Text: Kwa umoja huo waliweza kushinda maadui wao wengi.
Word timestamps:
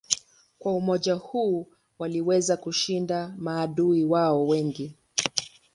Kwa 0.59 0.73
umoja 0.73 1.13
huo 1.13 1.67
waliweza 1.99 2.57
kushinda 2.57 3.35
maadui 3.37 4.03
wao 4.05 4.47
wengi. 4.47 4.95